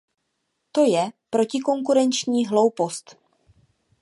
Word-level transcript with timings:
To 0.71 0.83
je 0.85 1.11
protikonkurenční 1.29 2.47
hloupost. 2.47 3.17